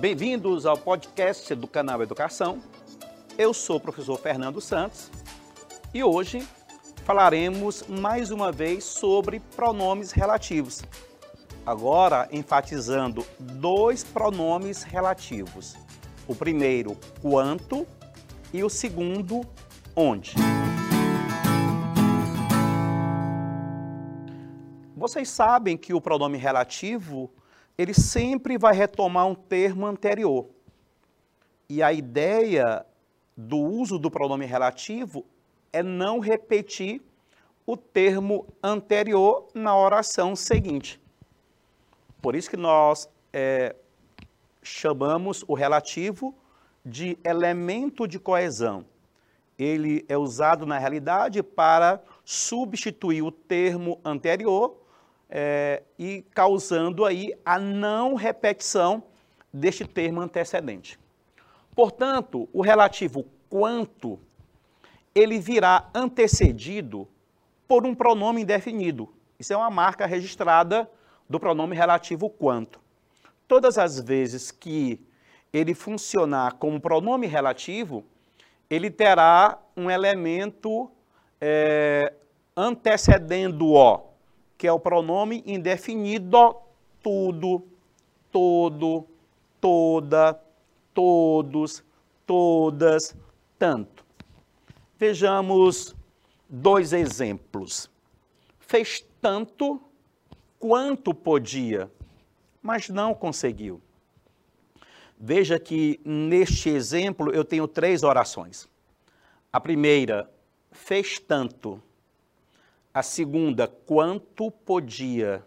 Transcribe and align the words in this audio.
Bem-vindos 0.00 0.64
ao 0.64 0.78
podcast 0.78 1.54
do 1.54 1.68
canal 1.68 2.02
Educação. 2.02 2.58
Eu 3.36 3.52
sou 3.52 3.76
o 3.76 3.80
professor 3.80 4.18
Fernando 4.18 4.58
Santos 4.58 5.10
e 5.92 6.02
hoje 6.02 6.42
falaremos 7.04 7.86
mais 7.86 8.30
uma 8.30 8.50
vez 8.50 8.82
sobre 8.82 9.40
pronomes 9.54 10.10
relativos. 10.10 10.82
Agora 11.66 12.26
enfatizando 12.32 13.26
dois 13.38 14.02
pronomes 14.02 14.82
relativos. 14.82 15.76
O 16.26 16.34
primeiro, 16.34 16.96
quanto, 17.20 17.86
e 18.54 18.64
o 18.64 18.70
segundo, 18.70 19.42
onde. 19.94 20.32
Vocês 24.96 25.28
sabem 25.28 25.76
que 25.76 25.92
o 25.92 26.00
pronome 26.00 26.38
relativo, 26.38 27.30
ele 27.80 27.94
sempre 27.94 28.58
vai 28.58 28.74
retomar 28.74 29.26
um 29.26 29.34
termo 29.34 29.86
anterior. 29.86 30.50
E 31.66 31.82
a 31.82 31.90
ideia 31.94 32.84
do 33.34 33.56
uso 33.56 33.98
do 33.98 34.10
pronome 34.10 34.44
relativo 34.44 35.24
é 35.72 35.82
não 35.82 36.18
repetir 36.18 37.00
o 37.66 37.78
termo 37.78 38.46
anterior 38.62 39.48
na 39.54 39.74
oração 39.74 40.36
seguinte. 40.36 41.00
Por 42.20 42.34
isso 42.34 42.50
que 42.50 42.56
nós 42.56 43.08
é, 43.32 43.74
chamamos 44.62 45.42
o 45.48 45.54
relativo 45.54 46.34
de 46.84 47.16
elemento 47.24 48.06
de 48.06 48.18
coesão. 48.18 48.84
Ele 49.58 50.04
é 50.06 50.18
usado 50.18 50.66
na 50.66 50.76
realidade 50.76 51.42
para 51.42 51.98
substituir 52.26 53.22
o 53.22 53.32
termo 53.32 53.98
anterior 54.04 54.76
é, 55.30 55.82
e 55.98 56.24
causando 56.34 57.04
aí 57.04 57.32
a 57.44 57.58
não 57.58 58.14
repetição 58.14 59.02
deste 59.52 59.86
termo 59.86 60.20
antecedente. 60.20 60.98
Portanto, 61.74 62.48
o 62.52 62.60
relativo 62.60 63.24
quanto 63.48 64.18
ele 65.14 65.38
virá 65.38 65.88
antecedido 65.94 67.06
por 67.66 67.86
um 67.86 67.94
pronome 67.94 68.42
indefinido. 68.42 69.08
Isso 69.38 69.52
é 69.52 69.56
uma 69.56 69.70
marca 69.70 70.04
registrada 70.06 70.90
do 71.28 71.38
pronome 71.38 71.76
relativo 71.76 72.28
quanto. 72.28 72.80
Todas 73.46 73.78
as 73.78 73.98
vezes 74.00 74.50
que 74.50 75.00
ele 75.52 75.74
funcionar 75.74 76.54
como 76.54 76.80
pronome 76.80 77.26
relativo, 77.26 78.04
ele 78.68 78.90
terá 78.90 79.58
um 79.76 79.90
elemento 79.90 80.90
é, 81.40 82.12
antecedendo-o, 82.56 84.09
que 84.60 84.66
é 84.66 84.72
o 84.72 84.78
pronome 84.78 85.42
indefinido 85.46 86.54
tudo, 87.02 87.66
todo, 88.30 89.06
toda, 89.58 90.38
todos, 90.92 91.82
todas, 92.26 93.16
tanto. 93.58 94.04
Vejamos 94.98 95.96
dois 96.46 96.92
exemplos. 96.92 97.90
Fez 98.58 99.02
tanto 99.18 99.80
quanto 100.58 101.14
podia, 101.14 101.90
mas 102.60 102.90
não 102.90 103.14
conseguiu. 103.14 103.80
Veja 105.18 105.58
que 105.58 105.98
neste 106.04 106.68
exemplo 106.68 107.32
eu 107.32 107.46
tenho 107.46 107.66
três 107.66 108.02
orações. 108.02 108.68
A 109.50 109.58
primeira, 109.58 110.30
fez 110.70 111.18
tanto. 111.18 111.82
A 112.92 113.02
segunda, 113.02 113.68
quanto 113.68 114.50
podia. 114.50 115.44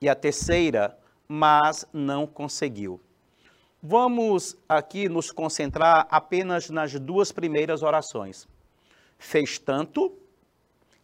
E 0.00 0.08
a 0.08 0.14
terceira, 0.14 0.98
mas 1.28 1.86
não 1.92 2.26
conseguiu. 2.26 3.00
Vamos 3.82 4.56
aqui 4.68 5.08
nos 5.08 5.30
concentrar 5.30 6.06
apenas 6.10 6.70
nas 6.70 6.92
duas 6.98 7.32
primeiras 7.32 7.82
orações 7.82 8.48
fez 9.20 9.58
tanto, 9.58 10.18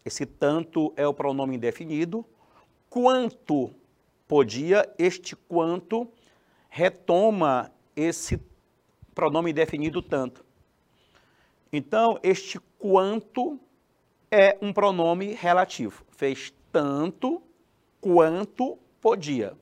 esse 0.05 0.25
tanto 0.25 0.93
é 0.97 1.07
o 1.07 1.13
pronome 1.13 1.57
indefinido, 1.57 2.25
quanto 2.89 3.71
podia, 4.27 4.91
este 4.99 5.37
quanto 5.37 6.09
retoma 6.69 7.71
esse 7.95 8.41
pronome 9.15 9.51
indefinido 9.51 10.01
tanto. 10.01 10.45
Então, 11.71 12.19
este 12.23 12.59
quanto 12.79 13.61
é 14.37 14.59
um 14.61 14.73
pronome 14.73 15.33
relativo. 15.33 16.05
Fez 16.11 16.53
tanto 16.71 17.43
quanto 18.01 18.79
podia. 19.01 19.55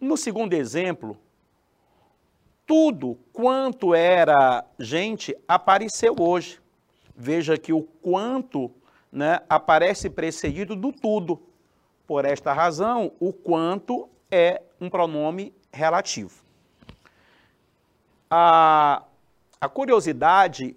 No 0.00 0.16
segundo 0.16 0.52
exemplo, 0.52 1.16
tudo 2.66 3.18
quanto 3.32 3.94
era 3.94 4.64
gente 4.78 5.36
apareceu 5.48 6.14
hoje 6.18 6.60
veja 7.18 7.58
que 7.58 7.72
o 7.72 7.82
quanto 7.82 8.70
né, 9.10 9.40
aparece 9.48 10.08
precedido 10.08 10.76
do 10.76 10.92
tudo. 10.92 11.42
Por 12.06 12.24
esta 12.24 12.52
razão, 12.52 13.12
o 13.18 13.32
quanto 13.32 14.08
é 14.30 14.62
um 14.80 14.88
pronome 14.88 15.52
relativo. 15.72 16.42
A, 18.30 19.02
a 19.60 19.68
curiosidade 19.68 20.76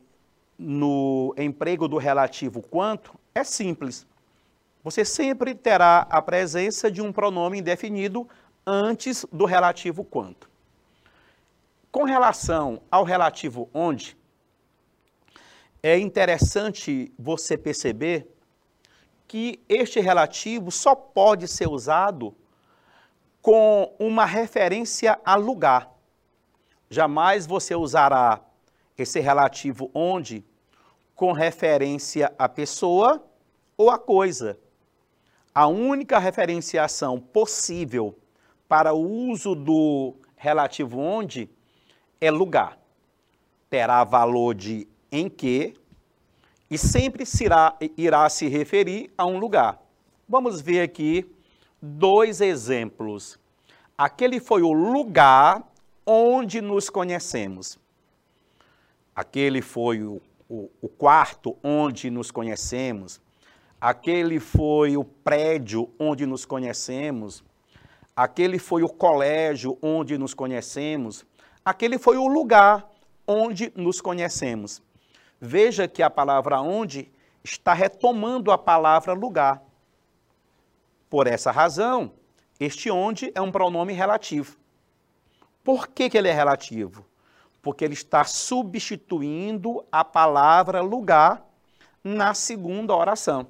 no 0.64 1.34
emprego 1.38 1.88
do 1.88 1.98
relativo 1.98 2.62
quanto 2.62 3.20
é 3.34 3.44
simples. 3.44 4.06
Você 4.84 5.04
sempre 5.04 5.56
terá 5.56 6.06
a 6.10 6.22
presença 6.22 6.92
de 6.92 7.02
um 7.02 7.12
pronome 7.12 7.60
indefinido 7.60 8.30
antes 8.66 9.26
do 9.32 9.46
relativo 9.46 10.04
quanto. 10.04 10.48
Com 11.92 12.04
relação 12.04 12.82
ao 12.92 13.04
relativo 13.04 13.70
onde, 13.74 14.16
é 15.82 15.98
interessante 15.98 17.12
você 17.18 17.58
perceber 17.58 18.28
que 19.28 19.60
este 19.68 20.00
relativo 20.00 20.72
só 20.72 20.94
pode 20.94 21.48
ser 21.48 21.68
usado 21.68 22.36
com 23.42 23.96
uma 23.98 24.26
referência 24.26 25.20
a 25.26 25.34
lugar. 25.36 25.92
Jamais 26.88 27.48
você 27.48 27.74
usará 27.74 28.40
esse 28.96 29.20
relativo 29.20 29.90
onde 29.94 30.46
com 31.22 31.34
referência 31.34 32.34
à 32.36 32.50
pessoa 32.50 33.24
ou 33.78 33.92
à 33.92 34.00
coisa. 34.00 34.58
A 35.54 35.68
única 35.68 36.18
referenciação 36.18 37.20
possível 37.20 38.18
para 38.68 38.92
o 38.92 39.30
uso 39.30 39.54
do 39.54 40.16
relativo 40.36 40.98
onde 40.98 41.48
é 42.20 42.32
lugar. 42.32 42.76
Terá 43.70 44.04
valor 44.04 44.56
de 44.56 44.88
em 45.12 45.30
que 45.30 45.76
e 46.72 46.76
sempre 46.76 47.24
irá, 47.40 47.78
irá 47.96 48.28
se 48.28 48.48
referir 48.48 49.14
a 49.16 49.24
um 49.24 49.38
lugar. 49.38 49.80
Vamos 50.28 50.60
ver 50.60 50.82
aqui 50.82 51.32
dois 51.80 52.42
exemplos. 52.42 53.38
Aquele 53.96 54.40
foi 54.40 54.64
o 54.64 54.74
lugar 54.74 55.72
onde 56.04 56.62
nos 56.62 56.90
conhecemos. 56.90 57.78
Aquele 59.16 59.62
foi 59.62 60.02
o, 60.02 60.20
o, 60.52 60.70
o 60.82 60.90
quarto 60.90 61.58
onde 61.64 62.10
nos 62.10 62.30
conhecemos. 62.30 63.22
Aquele 63.80 64.38
foi 64.38 64.98
o 64.98 65.04
prédio 65.06 65.90
onde 65.98 66.26
nos 66.26 66.44
conhecemos. 66.44 67.42
Aquele 68.14 68.60
foi 68.60 68.84
o 68.84 68.90
colégio 68.90 69.78
onde 69.82 70.18
nos 70.18 70.34
conhecemos. 70.34 71.26
Aquele 71.64 71.98
foi 71.98 72.18
o 72.18 72.28
lugar 72.28 72.86
onde 73.26 73.72
nos 73.78 74.02
conhecemos. 74.02 74.84
Veja 75.40 75.88
que 75.88 76.04
a 76.04 76.10
palavra 76.10 76.60
onde 76.60 77.10
está 77.42 77.74
retomando 77.74 78.52
a 78.52 78.58
palavra 78.58 79.14
lugar. 79.14 79.64
Por 81.10 81.28
essa 81.28 81.50
razão, 81.50 82.12
este 82.60 82.92
onde 82.92 83.32
é 83.34 83.42
um 83.42 83.52
pronome 83.52 83.94
relativo. 83.94 84.58
Por 85.64 85.88
que, 85.88 86.10
que 86.10 86.18
ele 86.18 86.28
é 86.28 86.34
relativo? 86.34 87.06
Porque 87.62 87.86
ele 87.86 87.94
está 87.94 88.24
substituindo 88.24 89.86
a 89.92 90.04
palavra 90.04 90.82
lugar 90.82 91.46
na 92.04 92.34
segunda 92.34 92.96
oração. 92.96 93.48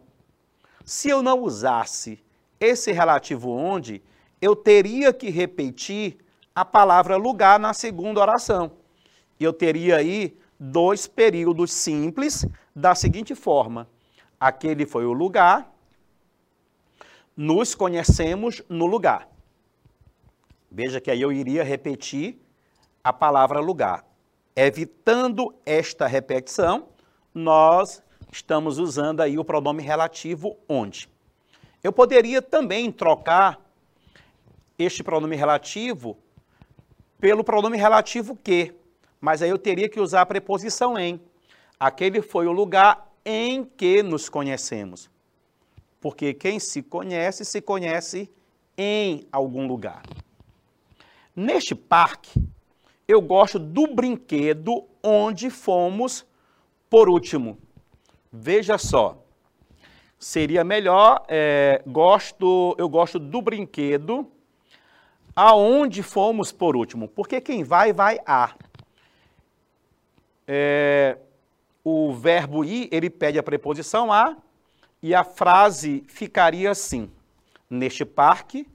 Se 0.83 1.09
eu 1.09 1.21
não 1.21 1.41
usasse 1.41 2.19
esse 2.59 2.91
relativo 2.91 3.49
onde, 3.49 4.01
eu 4.41 4.55
teria 4.55 5.13
que 5.13 5.29
repetir 5.29 6.17
a 6.53 6.65
palavra 6.65 7.15
lugar 7.15 7.59
na 7.59 7.73
segunda 7.73 8.19
oração. 8.19 8.71
Eu 9.39 9.53
teria 9.53 9.97
aí 9.97 10.37
dois 10.59 11.07
períodos 11.07 11.71
simples 11.71 12.45
da 12.75 12.93
seguinte 12.93 13.33
forma: 13.33 13.87
aquele 14.39 14.85
foi 14.85 15.05
o 15.05 15.13
lugar, 15.13 15.73
nos 17.35 17.73
conhecemos 17.73 18.61
no 18.69 18.85
lugar. 18.85 19.27
Veja 20.69 21.01
que 21.01 21.11
aí 21.11 21.21
eu 21.21 21.31
iria 21.31 21.63
repetir 21.63 22.39
a 23.03 23.11
palavra 23.11 23.59
lugar. 23.59 24.05
Evitando 24.55 25.53
esta 25.65 26.07
repetição, 26.07 26.87
nós 27.33 28.03
estamos 28.31 28.77
usando 28.77 29.21
aí 29.21 29.37
o 29.37 29.45
pronome 29.45 29.81
relativo 29.81 30.57
onde. 30.67 31.09
Eu 31.83 31.91
poderia 31.91 32.41
também 32.41 32.91
trocar 32.91 33.59
este 34.77 35.03
pronome 35.03 35.35
relativo 35.35 36.17
pelo 37.19 37.43
pronome 37.43 37.77
relativo 37.77 38.35
que, 38.35 38.73
mas 39.19 39.41
aí 39.41 39.49
eu 39.49 39.57
teria 39.57 39.87
que 39.87 39.99
usar 39.99 40.21
a 40.21 40.25
preposição 40.25 40.97
em. 40.97 41.21
Aquele 41.79 42.21
foi 42.21 42.47
o 42.47 42.51
lugar 42.51 43.11
em 43.25 43.63
que 43.63 44.03
nos 44.03 44.29
conhecemos. 44.29 45.09
Porque 45.99 46.33
quem 46.33 46.59
se 46.59 46.81
conhece, 46.81 47.45
se 47.45 47.61
conhece 47.61 48.29
em 48.77 49.27
algum 49.31 49.67
lugar. 49.67 50.01
Neste 51.35 51.75
parque, 51.75 52.41
eu 53.11 53.21
gosto 53.21 53.59
do 53.59 53.87
brinquedo 53.87 54.85
onde 55.03 55.49
fomos 55.49 56.25
por 56.89 57.09
último. 57.09 57.57
Veja 58.31 58.77
só, 58.77 59.21
seria 60.17 60.63
melhor, 60.63 61.25
é, 61.27 61.81
gosto, 61.85 62.73
eu 62.77 62.87
gosto 62.87 63.19
do 63.19 63.41
brinquedo 63.41 64.31
aonde 65.35 66.01
fomos 66.01 66.53
por 66.53 66.77
último, 66.77 67.09
porque 67.09 67.41
quem 67.41 67.65
vai, 67.65 67.91
vai 67.91 68.19
a. 68.25 68.55
É, 70.47 71.17
o 71.83 72.13
verbo 72.13 72.63
ir, 72.63 72.87
ele 72.91 73.09
pede 73.09 73.37
a 73.37 73.43
preposição 73.43 74.11
a, 74.11 74.37
e 75.03 75.13
a 75.13 75.25
frase 75.25 76.05
ficaria 76.07 76.71
assim, 76.71 77.11
neste 77.69 78.05
parque, 78.05 78.65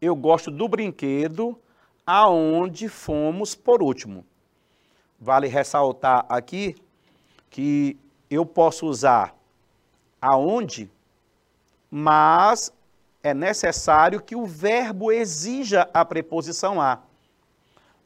eu 0.00 0.14
gosto 0.14 0.50
do 0.50 0.68
brinquedo 0.68 1.58
aonde 2.06 2.88
fomos 2.88 3.54
por 3.54 3.82
último. 3.82 4.24
Vale 5.20 5.46
ressaltar 5.48 6.26
aqui 6.28 6.76
que 7.48 7.96
eu 8.28 8.44
posso 8.44 8.86
usar 8.86 9.34
aonde, 10.20 10.90
mas 11.90 12.72
é 13.22 13.32
necessário 13.32 14.20
que 14.20 14.36
o 14.36 14.44
verbo 14.44 15.10
exija 15.10 15.88
a 15.94 16.04
preposição 16.04 16.80
a. 16.80 17.00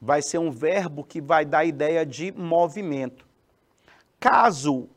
Vai 0.01 0.23
ser 0.23 0.39
um 0.39 0.51
verbo 0.51 1.03
que 1.03 1.21
vai 1.21 1.45
dar 1.45 1.59
a 1.59 1.65
ideia 1.65 2.07
de 2.07 2.31
movimento. 2.31 3.27
Caso 4.21 4.89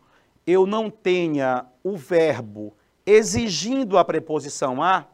eu 0.45 0.65
não 0.65 0.89
tenha 0.89 1.65
o 1.83 1.97
verbo 1.97 2.73
exigindo 3.05 3.97
a 3.97 4.05
preposição 4.05 4.81
a, 4.81 5.05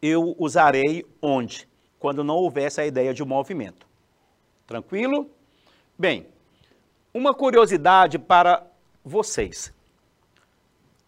eu 0.00 0.34
usarei 0.38 1.04
onde, 1.20 1.68
quando 1.98 2.22
não 2.22 2.36
houver 2.36 2.64
essa 2.64 2.84
ideia 2.84 3.12
de 3.12 3.24
movimento. 3.24 3.86
Tranquilo? 4.66 5.30
Bem, 5.98 6.26
uma 7.12 7.34
curiosidade 7.34 8.18
para 8.18 8.66
vocês. 9.04 9.72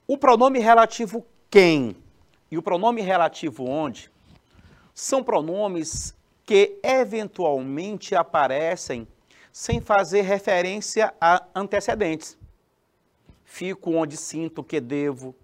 O 0.07 0.19
pronome 0.19 0.59
relativo 0.59 1.25
quem 1.49 1.97
e 2.51 2.59
o 2.59 2.63
pronome 2.63 3.01
relativo 3.01 3.65
onde 3.65 4.11
são 4.95 5.23
pronomes 5.23 6.15
que 6.45 6.79
eventualmente 6.83 8.15
aparecem 8.15 9.07
sem 9.53 9.81
fazer 9.81 10.23
referência 10.23 11.15
a 11.21 11.45
antecedentes. 11.55 12.37
Fico 13.45 13.93
onde 13.93 14.17
sinto 14.17 14.63
que 14.63 14.81
devo, 14.81 15.35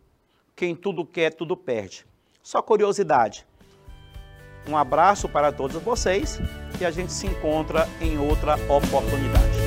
quem 0.54 0.75
tudo 0.75 1.04
quer, 1.04 1.34
tudo 1.34 1.56
perde. 1.56 2.06
Só 2.42 2.62
curiosidade. 2.62 3.46
Um 4.68 4.76
abraço 4.76 5.28
para 5.28 5.52
todos 5.52 5.80
vocês 5.82 6.40
e 6.80 6.84
a 6.84 6.90
gente 6.90 7.12
se 7.12 7.26
encontra 7.26 7.88
em 8.00 8.18
outra 8.18 8.54
oportunidade. 8.68 9.65